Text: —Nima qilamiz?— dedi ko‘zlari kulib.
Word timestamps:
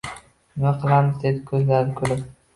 —Nima 0.55 0.71
qilamiz?— 0.85 1.13
dedi 1.27 1.43
ko‘zlari 1.53 1.97
kulib. 2.03 2.27